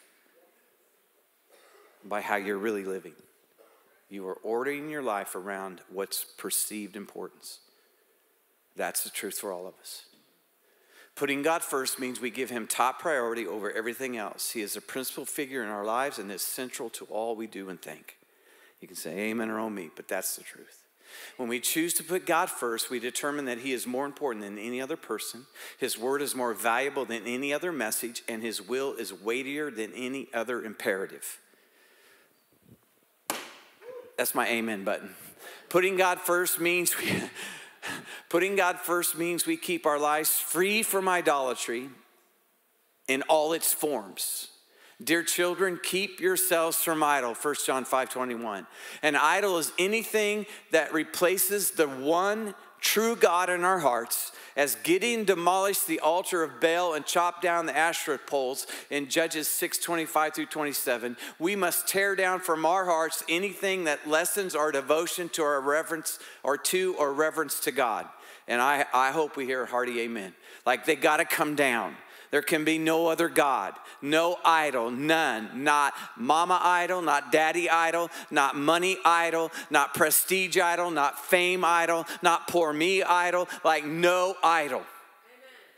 [2.02, 3.12] by how you're really living.
[4.08, 7.58] You are ordering your life around what's perceived importance.
[8.76, 10.06] That's the truth for all of us.
[11.20, 14.52] Putting God first means we give him top priority over everything else.
[14.52, 17.68] He is a principal figure in our lives and is central to all we do
[17.68, 18.16] and think.
[18.80, 20.82] You can say amen or oh me, but that's the truth.
[21.36, 24.56] When we choose to put God first, we determine that He is more important than
[24.56, 25.44] any other person,
[25.76, 29.92] His word is more valuable than any other message, and His will is weightier than
[29.92, 31.38] any other imperative.
[34.16, 35.10] That's my amen button.
[35.68, 37.12] Putting God first means we,
[38.30, 41.90] putting God first means we keep our lives free from idolatry
[43.06, 44.48] in all its forms.
[45.02, 48.66] Dear children, keep yourselves from idol, 1 John 5 21.
[49.02, 54.32] An idol is anything that replaces the one true God in our hearts.
[54.56, 59.48] As Gideon demolished the altar of Baal and chopped down the Asherah poles in Judges
[59.48, 64.70] 6 25 through 27, we must tear down from our hearts anything that lessens our
[64.70, 68.06] devotion to our reverence or to or reverence to God.
[68.50, 70.34] And I, I hope we hear a hearty amen.
[70.66, 71.94] Like they got to come down.
[72.32, 75.64] There can be no other God, no idol, none.
[75.64, 82.06] Not mama idol, not daddy idol, not money idol, not prestige idol, not fame idol,
[82.22, 84.78] not poor me idol, like no idol.
[84.78, 84.86] Amen.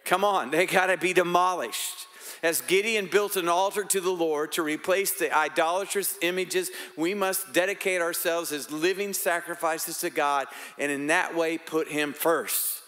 [0.04, 2.06] Come on, they got to be demolished.
[2.42, 7.52] As Gideon built an altar to the Lord to replace the idolatrous images, we must
[7.52, 10.46] dedicate ourselves as living sacrifices to God
[10.78, 12.82] and in that way put Him first.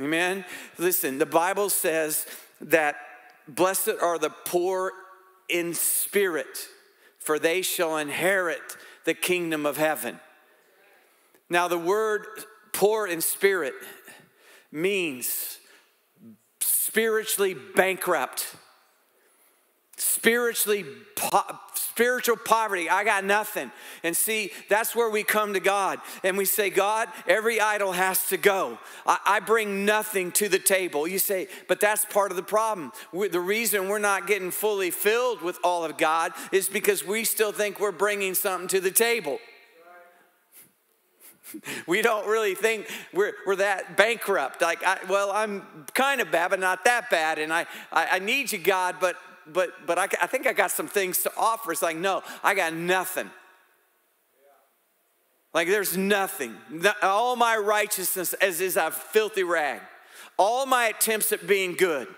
[0.00, 0.44] Amen?
[0.78, 2.26] Listen, the Bible says
[2.60, 2.96] that
[3.48, 4.92] blessed are the poor
[5.48, 6.68] in spirit,
[7.18, 10.20] for they shall inherit the kingdom of heaven.
[11.48, 12.26] Now, the word
[12.72, 13.74] poor in spirit
[14.72, 15.58] means
[16.60, 18.56] spiritually bankrupt,
[20.26, 20.84] spiritually
[21.14, 22.90] po- spiritual poverty.
[22.90, 23.70] I got nothing.
[24.02, 28.26] And see, that's where we come to God and we say, God, every idol has
[28.30, 28.76] to go.
[29.06, 31.06] I, I bring nothing to the table.
[31.06, 32.90] You say, but that's part of the problem.
[33.12, 37.22] we the reason we're not getting fully filled with all of God is because we
[37.22, 39.38] still think we're bringing something to the table.
[41.86, 44.60] we don't really think we're, we're that bankrupt.
[44.60, 47.38] Like, I, well, I'm kind of bad, but not that bad.
[47.38, 49.14] And I, I, I need you, God, but
[49.52, 51.72] but, but I, I think I got some things to offer.
[51.72, 53.30] It's like, no, I got nothing.
[55.54, 56.54] Like there's nothing.
[57.02, 59.80] All my righteousness is a filthy rag.
[60.38, 62.08] All my attempts at being good,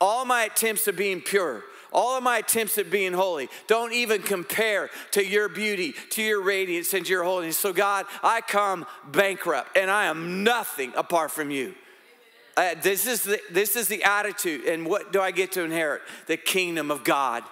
[0.00, 4.22] all my attempts at being pure, all of my attempts at being holy don't even
[4.22, 7.58] compare to your beauty, to your radiance, and your holiness.
[7.58, 11.74] So, God, I come bankrupt and I am nothing apart from you.
[12.56, 14.64] Uh, this, is the, this is the attitude.
[14.64, 16.02] And what do I get to inherit?
[16.26, 17.44] The kingdom of God.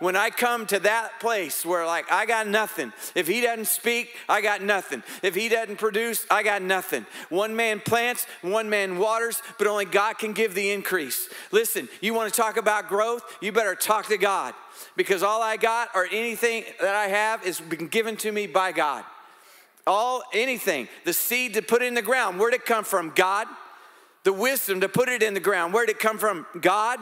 [0.00, 2.92] When I come to that place where, like, I got nothing.
[3.14, 5.02] If he doesn't speak, I got nothing.
[5.22, 7.06] If he doesn't produce, I got nothing.
[7.30, 11.28] One man plants, one man waters, but only God can give the increase.
[11.52, 13.22] Listen, you want to talk about growth?
[13.40, 14.54] You better talk to God
[14.96, 18.72] because all I got or anything that I have is been given to me by
[18.72, 19.04] God.
[19.86, 23.12] All anything, the seed to put in the ground, where'd it come from?
[23.14, 23.46] God
[24.24, 25.72] the wisdom to put it in the ground.
[25.72, 26.46] Where did it come from?
[26.60, 26.98] God.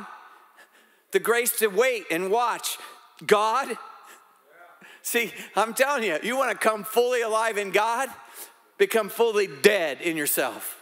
[1.13, 2.79] The grace to wait and watch.
[3.27, 3.77] God.
[5.03, 8.09] See, I'm telling you, you want to come fully alive in God,
[8.79, 10.79] become fully dead in yourself.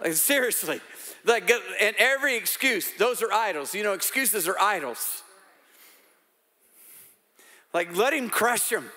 [0.00, 0.80] Like, seriously.
[1.24, 3.74] Like, and every excuse, those are idols.
[3.74, 5.22] You know, excuses are idols.
[7.72, 8.90] Like, let Him crush them.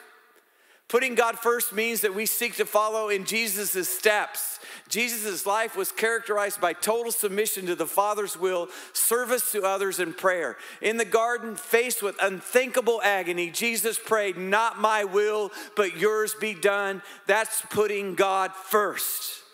[0.87, 4.59] Putting God first means that we seek to follow in Jesus' steps.
[4.87, 10.15] Jesus' life was characterized by total submission to the Father's will, service to others, and
[10.15, 10.57] prayer.
[10.81, 16.53] In the garden, faced with unthinkable agony, Jesus prayed, Not my will, but yours be
[16.53, 17.01] done.
[17.25, 19.44] That's putting God first.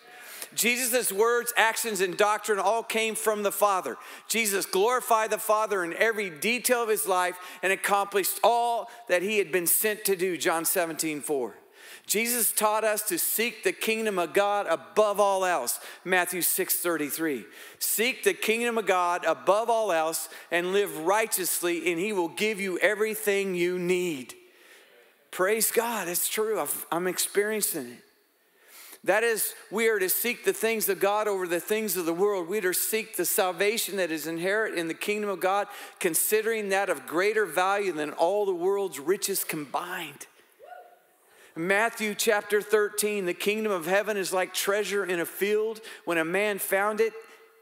[0.54, 3.98] Jesus' words, actions, and doctrine all came from the Father.
[4.28, 9.38] Jesus glorified the Father in every detail of his life and accomplished all that he
[9.38, 10.38] had been sent to do.
[10.38, 11.56] John 17, 4.
[12.06, 15.80] Jesus taught us to seek the kingdom of God above all else.
[16.04, 17.46] Matthew 6 33.
[17.80, 22.60] Seek the kingdom of God above all else and live righteously, and he will give
[22.60, 24.34] you everything you need.
[25.32, 26.62] Praise God, it's true.
[26.92, 28.11] I'm experiencing it.
[29.04, 32.14] That is, we are to seek the things of God over the things of the
[32.14, 32.48] world.
[32.48, 35.68] We are to seek the salvation that is inherent in the kingdom of God,
[36.00, 40.28] considering that of greater value than all the world's riches combined.
[41.56, 45.82] Matthew chapter 13 the kingdom of heaven is like treasure in a field.
[46.06, 47.14] When a man found it,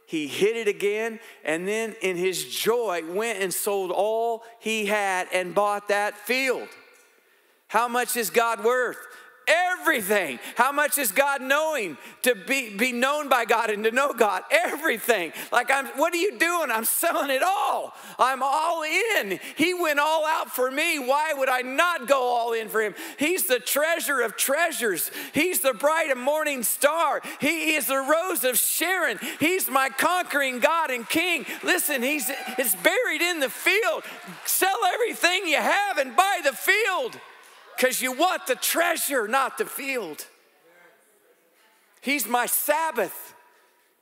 [0.06, 5.28] he hid it again, and then in his joy went and sold all he had
[5.32, 6.68] and bought that field.
[7.68, 8.98] How much is God worth?
[9.50, 10.40] Everything.
[10.56, 11.98] How much is God knowing?
[12.24, 14.44] To be, be known by God and to know God.
[14.52, 15.34] Everything.
[15.52, 16.70] Like, I'm, what are you doing?
[16.70, 17.96] I'm selling it all.
[18.20, 19.40] I'm all in.
[19.56, 21.00] He went all out for me.
[21.00, 22.94] Why would I not go all in for him?
[23.18, 25.10] He's the treasure of treasures.
[25.34, 27.22] He's the bright and morning star.
[27.42, 29.20] He is the rose of Sharon.
[29.40, 31.46] He's my conquering God and King.
[31.64, 34.04] Listen, he's it's buried in the field.
[34.46, 37.20] Sell everything you have and buy the field
[37.80, 40.26] because you want the treasure, not the field.
[42.02, 43.34] He's my Sabbath.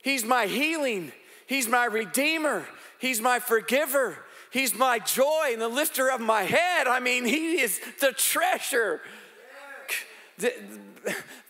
[0.01, 1.11] He's my healing.
[1.45, 2.65] He's my redeemer.
[2.99, 4.17] He's my forgiver.
[4.51, 6.87] He's my joy and the lifter of my head.
[6.87, 9.01] I mean, He is the treasure.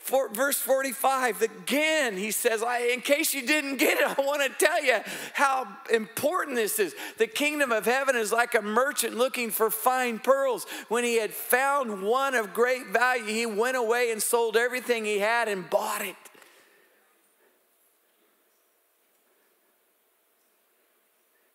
[0.08, 4.42] For, verse 45, again, he says, I, In case you didn't get it, I want
[4.42, 5.00] to tell you
[5.34, 6.96] how important this is.
[7.18, 10.66] The kingdom of heaven is like a merchant looking for fine pearls.
[10.88, 15.20] When he had found one of great value, he went away and sold everything he
[15.20, 16.16] had and bought it.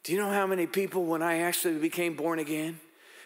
[0.03, 2.80] Do you know how many people, when I actually became born again,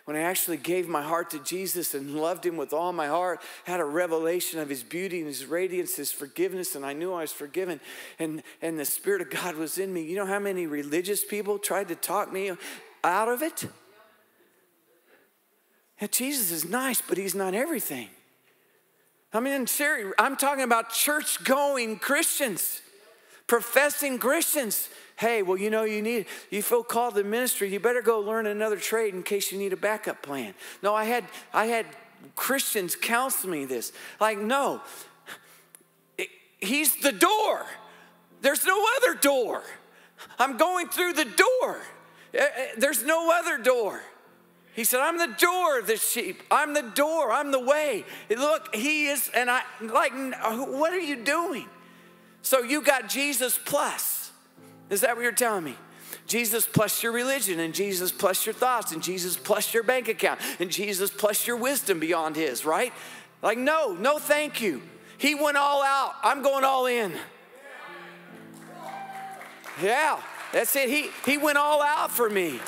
[0.06, 3.42] when I actually gave my heart to Jesus and loved him with all my heart,
[3.64, 7.22] had a revelation of his beauty and his radiance, his forgiveness, and I knew I
[7.22, 7.80] was forgiven,
[8.20, 10.02] and, and the Spirit of God was in me.
[10.02, 12.52] You know how many religious people tried to talk me
[13.02, 13.64] out of it?
[16.00, 18.08] Yeah, Jesus is nice, but he's not everything.
[19.32, 19.66] I mean,
[20.18, 22.80] I'm talking about church going Christians,
[23.48, 28.02] professing Christians hey, well, you know, you need, you feel called to ministry, you better
[28.02, 30.54] go learn another trade in case you need a backup plan.
[30.82, 31.86] No, I had, I had
[32.34, 33.92] Christians counsel me this.
[34.20, 34.82] Like, no,
[36.18, 36.28] it,
[36.60, 37.66] he's the door.
[38.42, 39.62] There's no other door.
[40.38, 41.80] I'm going through the door.
[42.34, 44.02] Eh, eh, there's no other door.
[44.74, 46.42] He said, I'm the door of the sheep.
[46.50, 47.32] I'm the door.
[47.32, 48.04] I'm the way.
[48.28, 51.66] Look, he is, and I, like, what are you doing?
[52.42, 54.25] So you got Jesus plus.
[54.90, 55.76] Is that what you're telling me?
[56.26, 60.40] Jesus plus your religion, and Jesus plus your thoughts, and Jesus plus your bank account,
[60.58, 62.92] and Jesus plus your wisdom beyond His, right?
[63.42, 64.82] Like, no, no, thank you.
[65.18, 66.14] He went all out.
[66.22, 67.12] I'm going all in.
[69.82, 70.20] Yeah,
[70.52, 70.88] that's it.
[70.88, 72.60] He, he went all out for me.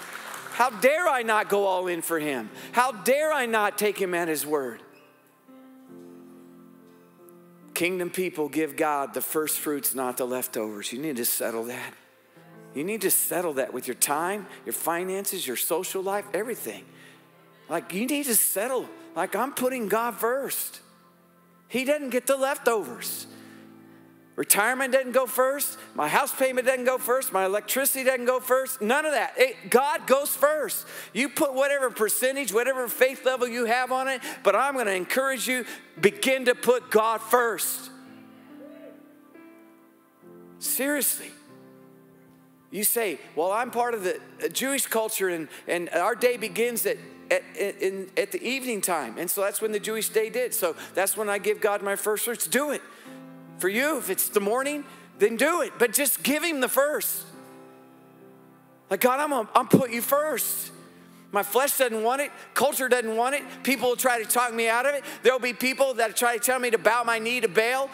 [0.52, 2.50] How dare I not go all in for Him?
[2.72, 4.82] How dare I not take Him at His word?
[7.74, 10.92] Kingdom people give God the first fruits, not the leftovers.
[10.92, 11.94] You need to settle that.
[12.74, 16.84] You need to settle that with your time, your finances, your social life, everything.
[17.68, 20.80] Like you need to settle, like I'm putting God first.
[21.68, 23.26] He doesn't get the leftovers.
[24.36, 25.76] Retirement doesn't go first.
[25.96, 27.32] My house payment doesn't go first.
[27.32, 28.80] My electricity doesn't go first.
[28.80, 29.34] None of that.
[29.36, 30.86] It, God goes first.
[31.12, 34.94] You put whatever percentage, whatever faith level you have on it, but I'm going to
[34.94, 35.64] encourage you
[36.00, 37.90] begin to put God first.
[40.60, 41.32] Seriously.
[42.70, 46.84] You say, well, I'm part of the uh, Jewish culture and, and our day begins
[46.84, 46.98] at,
[47.30, 49.16] at, in, at the evening time.
[49.18, 50.52] And so that's when the Jewish day did.
[50.52, 52.46] So that's when I give God my first fruits.
[52.46, 52.82] Do it.
[53.58, 54.84] For you, if it's the morning,
[55.18, 55.72] then do it.
[55.78, 57.24] But just give Him the first.
[58.90, 60.72] Like, God, I'm, I'm put you first.
[61.32, 62.30] My flesh doesn't want it.
[62.54, 63.42] Culture doesn't want it.
[63.62, 65.04] People will try to talk me out of it.
[65.22, 67.90] There'll be people that try to tell me to bow my knee to Baal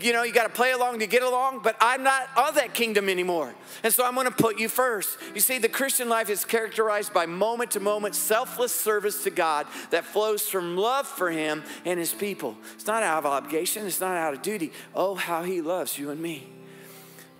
[0.00, 2.74] you know, you got to play along to get along, but I'm not of that
[2.74, 3.54] kingdom anymore.
[3.82, 5.18] And so I'm going to put you first.
[5.34, 9.66] You see, the Christian life is characterized by moment to moment selfless service to God
[9.90, 12.56] that flows from love for Him and His people.
[12.74, 14.72] It's not out of obligation, it's not out of duty.
[14.94, 16.48] Oh, how He loves you and me.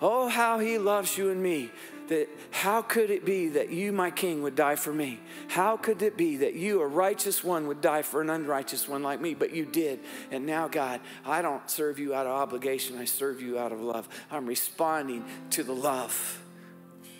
[0.00, 1.70] Oh, how He loves you and me
[2.08, 5.20] that how could it be that you, my king, would die for me?
[5.48, 9.02] How could it be that you, a righteous one, would die for an unrighteous one
[9.02, 9.34] like me?
[9.34, 10.00] But you did.
[10.30, 13.80] And now, God, I don't serve you out of obligation, I serve you out of
[13.80, 14.08] love.
[14.30, 16.40] I'm responding to the love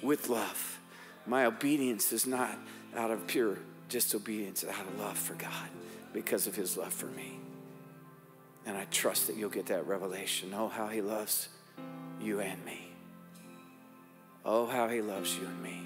[0.03, 0.81] with love.
[1.27, 2.59] My obedience is not
[2.95, 3.59] out of pure
[3.89, 5.69] disobedience, out of love for God
[6.13, 7.39] because of his love for me.
[8.67, 10.53] And I trust that you'll get that revelation.
[10.55, 11.49] Oh, how he loves
[12.21, 12.84] you and me.
[14.45, 15.81] Oh, how he loves you and me.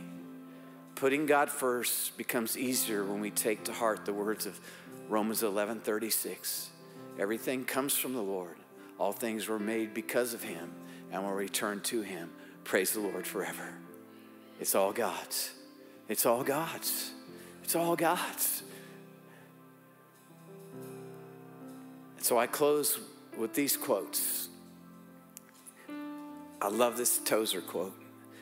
[0.94, 4.58] Putting God first becomes easier when we take to heart the words of
[5.08, 6.70] Romans 11 36.
[7.18, 8.56] Everything comes from the Lord.
[8.98, 10.72] All things were made because of him
[11.12, 12.30] and will return to him.
[12.64, 13.74] Praise the Lord forever.
[14.60, 15.52] It's all God's.
[16.08, 17.12] It's all God's.
[17.62, 18.62] It's all God's.
[22.16, 22.98] And so I close
[23.36, 24.48] with these quotes.
[26.60, 27.94] I love this Tozer quote.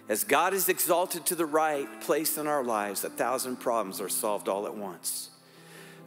[0.08, 4.08] As God is exalted to the right place in our lives, a thousand problems are
[4.08, 5.30] solved all at once.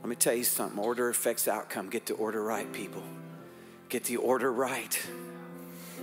[0.01, 1.89] Let me tell you something order affects outcome.
[1.89, 3.03] Get the order right, people.
[3.89, 4.97] Get the order right.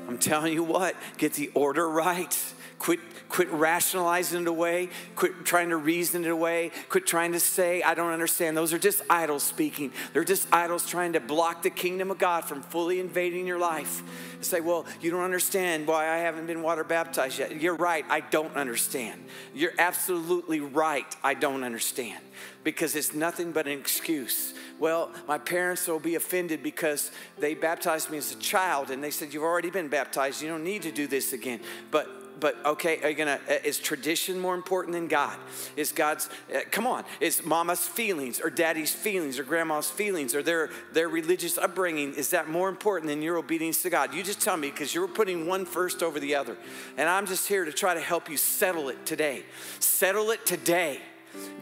[0.08, 2.36] I'm telling you what, get the order right.
[2.78, 4.90] Quit, quit rationalizing it away.
[5.14, 6.70] Quit trying to reason it away.
[6.88, 8.56] Quit trying to say, I don't understand.
[8.56, 9.92] Those are just idols speaking.
[10.12, 14.02] They're just idols trying to block the kingdom of God from fully invading your life.
[14.40, 17.60] Say, well, you don't understand why I haven't been water baptized yet.
[17.60, 19.24] You're right, I don't understand.
[19.54, 22.22] You're absolutely right, I don't understand.
[22.62, 28.10] Because it's nothing but an excuse well, my parents will be offended because they baptized
[28.10, 30.42] me as a child and they said, You've already been baptized.
[30.42, 31.60] You don't need to do this again.
[31.90, 32.08] But
[32.38, 33.40] but okay, are you gonna?
[33.48, 35.36] Uh, is tradition more important than God?
[35.76, 36.28] Is God's?
[36.54, 41.08] Uh, come on, is Mama's feelings or Daddy's feelings or Grandma's feelings or their their
[41.08, 42.14] religious upbringing?
[42.14, 44.14] Is that more important than your obedience to God?
[44.14, 46.56] You just tell me because you're putting one first over the other,
[46.96, 49.44] and I'm just here to try to help you settle it today.
[49.80, 51.00] Settle it today.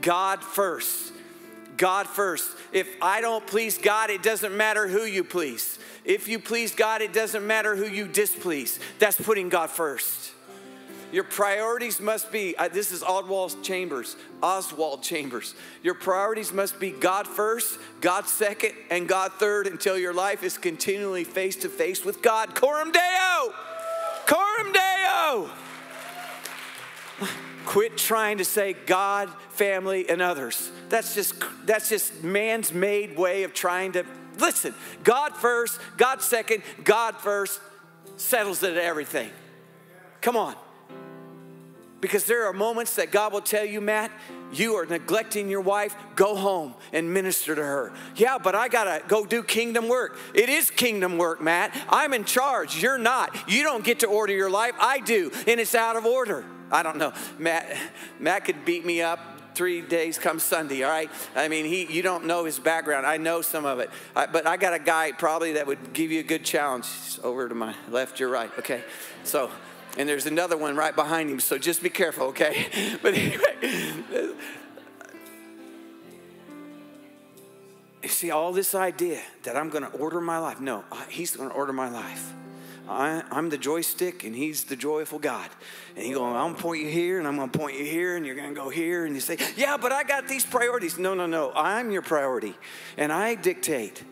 [0.00, 1.12] God first.
[1.76, 2.48] God first.
[2.72, 5.78] If I don't please God, it doesn't matter who you please.
[6.04, 8.78] If you please God, it doesn't matter who you displease.
[8.98, 10.33] That's putting God first.
[11.12, 15.54] Your priorities must be uh, this is Oswald Chambers, Oswald Chambers.
[15.82, 20.58] Your priorities must be God first, God second, and God third until your life is
[20.58, 22.54] continually face to face with God.
[22.54, 23.54] Coram Deo!
[24.26, 25.50] Coram Deo!
[27.64, 30.70] Quit trying to say God, family, and others.
[30.88, 31.34] That's just
[31.64, 34.04] that's just man's made way of trying to
[34.38, 34.74] listen.
[35.02, 37.60] God first, God second, God first
[38.16, 39.30] settles it everything.
[40.20, 40.54] Come on.
[42.04, 44.10] Because there are moments that God will tell you, Matt,
[44.52, 47.94] you are neglecting your wife, go home and minister to her.
[48.14, 50.18] Yeah, but I gotta go do kingdom work.
[50.34, 51.74] It is kingdom work, Matt.
[51.88, 52.82] I'm in charge.
[52.82, 53.50] You're not.
[53.50, 54.74] You don't get to order your life.
[54.78, 56.44] I do, and it's out of order.
[56.70, 57.14] I don't know.
[57.38, 57.74] Matt,
[58.20, 59.18] Matt could beat me up
[59.54, 61.10] three days come Sunday, all right?
[61.34, 63.06] I mean, he, you don't know his background.
[63.06, 63.88] I know some of it.
[64.14, 66.86] I, but I got a guy probably that would give you a good challenge.
[67.22, 68.84] Over to my left, your right, okay?
[69.22, 69.50] So,
[69.96, 72.66] and there's another one right behind him, so just be careful, okay?
[73.02, 74.34] But anyway,
[78.02, 80.60] you see, all this idea that I'm gonna order my life.
[80.60, 82.32] No, he's gonna order my life.
[82.88, 85.48] I, am the joystick and he's the joyful God.
[85.96, 88.26] And he going, I'm gonna point you here and I'm gonna point you here and
[88.26, 89.06] you're gonna go here.
[89.06, 90.98] And you say, Yeah, but I got these priorities.
[90.98, 91.52] No, no, no.
[91.54, 92.54] I'm your priority
[92.98, 94.02] and I dictate.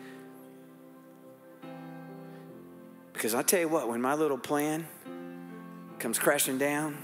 [3.13, 4.87] Because I tell you what, when my little plan
[6.03, 6.97] comes crashing down,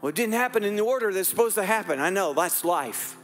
[0.00, 2.00] well, it didn't happen in the order that's supposed to happen.
[2.00, 3.16] I know, that's life.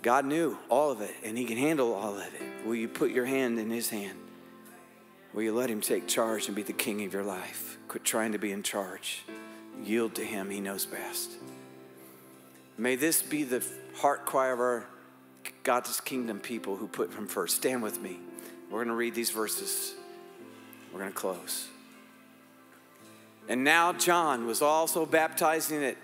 [0.00, 2.66] God knew all of it and he can handle all of it.
[2.66, 4.16] Will you put your hand in his hand?
[5.32, 7.78] Will you let Him take charge and be the king of your life?
[7.88, 9.24] Quit trying to be in charge.
[9.82, 11.30] Yield to Him, He knows best.
[12.76, 13.64] May this be the
[13.96, 14.86] heart cry of our
[15.62, 17.56] God's kingdom people who put Him first.
[17.56, 18.18] Stand with me.
[18.70, 19.94] We're going to read these verses.
[20.92, 21.68] We're going to close.
[23.48, 25.96] And now John was also baptizing at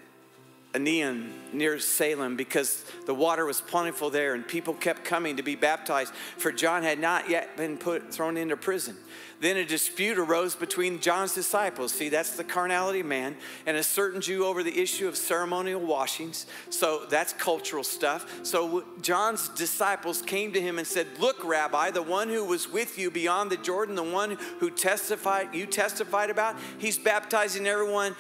[0.79, 5.57] Aenon near Salem because the water was plentiful there and people kept coming to be
[5.57, 8.97] baptized, for John had not yet been put thrown into prison.
[9.41, 11.93] Then a dispute arose between John's disciples.
[11.93, 16.47] See, that's the carnality man, and a certain Jew over the issue of ceremonial washings.
[16.71, 18.45] So that's cultural stuff.
[18.47, 22.99] So John's disciples came to him and said, Look, Rabbi, the one who was with
[22.99, 28.17] you beyond the Jordan, the one who testified, you testified about, he's baptizing everyone,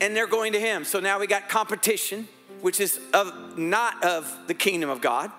[0.00, 0.84] and they're going to him.
[0.84, 2.28] So now we got competition,
[2.60, 5.30] which is of not of the kingdom of God.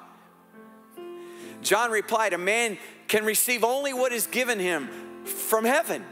[1.61, 2.77] John replied, A man
[3.07, 4.87] can receive only what is given him
[5.25, 6.03] from heaven.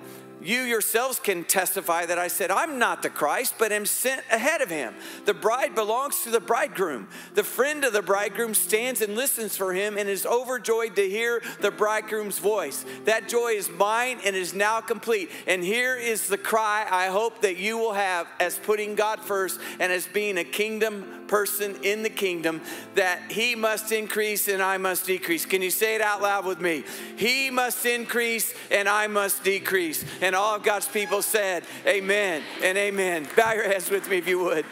[0.43, 4.61] You yourselves can testify that I said, I'm not the Christ, but am sent ahead
[4.61, 4.93] of him.
[5.25, 7.07] The bride belongs to the bridegroom.
[7.33, 11.41] The friend of the bridegroom stands and listens for him and is overjoyed to hear
[11.61, 12.85] the bridegroom's voice.
[13.05, 15.29] That joy is mine and is now complete.
[15.47, 19.59] And here is the cry I hope that you will have as putting God first
[19.79, 22.61] and as being a kingdom person in the kingdom
[22.95, 25.45] that he must increase and I must decrease.
[25.45, 26.83] Can you say it out loud with me?
[27.15, 30.05] He must increase and I must decrease.
[30.21, 33.27] And all of God's people said, Amen and amen.
[33.35, 34.65] Bow your heads with me if you would.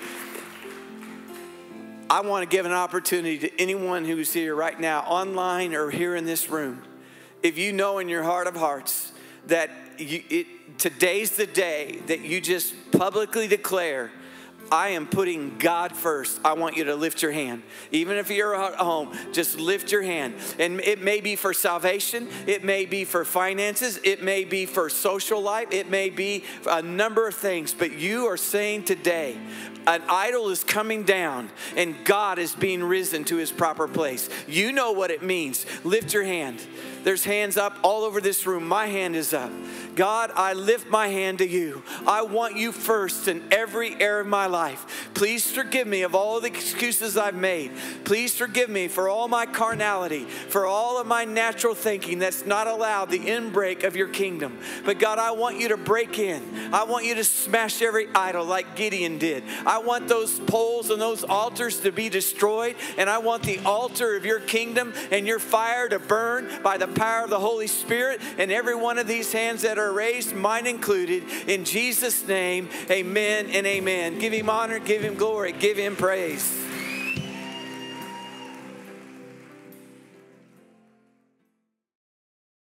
[2.09, 6.15] I want to give an opportunity to anyone who's here right now, online or here
[6.15, 6.83] in this room.
[7.41, 9.13] If you know in your heart of hearts
[9.47, 14.11] that you, it, today's the day that you just publicly declare
[14.71, 16.39] I am putting God first.
[16.45, 17.61] I want you to lift your hand.
[17.91, 20.35] Even if you're at home, just lift your hand.
[20.59, 24.89] And it may be for salvation, it may be for finances, it may be for
[24.89, 27.73] social life, it may be a number of things.
[27.73, 29.37] But you are saying today,
[29.87, 34.29] an idol is coming down and God is being risen to his proper place.
[34.47, 35.65] You know what it means.
[35.83, 36.65] Lift your hand.
[37.03, 38.67] There's hands up all over this room.
[38.67, 39.51] My hand is up.
[39.95, 41.83] God, I lift my hand to you.
[42.07, 45.09] I want you first in every area of my life.
[45.13, 47.71] Please forgive me of all the excuses I've made.
[48.05, 52.67] Please forgive me for all my carnality, for all of my natural thinking that's not
[52.67, 54.59] allowed the inbreak of your kingdom.
[54.85, 56.73] But God, I want you to break in.
[56.73, 59.43] I want you to smash every idol like Gideon did.
[59.65, 64.15] I want those poles and those altars to be destroyed, and I want the altar
[64.15, 68.21] of your kingdom and your fire to burn by the power of the Holy Spirit.
[68.37, 73.47] And every one of these hands that are raised, mine included, in Jesus' name, amen
[73.51, 74.19] and amen.
[74.19, 76.70] Give him honor, give him glory, give him praise.